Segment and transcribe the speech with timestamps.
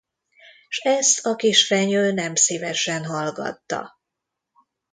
[0.69, 3.99] S ezt a kisfenyő nem szívesen hallgatta.